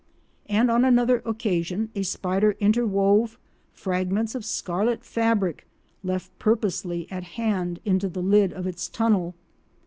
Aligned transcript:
And 0.49 0.71
on 0.71 0.83
another 0.83 1.21
occasion 1.27 1.91
a 1.93 2.01
spider 2.01 2.55
interwove 2.59 3.37
fragments 3.71 4.33
of 4.33 4.43
scarlet 4.43 5.03
fabric 5.05 5.67
left 6.03 6.31
purposely 6.39 7.05
at 7.11 7.23
hand 7.37 7.79
into 7.85 8.09
the 8.09 8.23
lid 8.23 8.51
of 8.51 8.65
its 8.65 8.89
tunnel. 8.89 9.35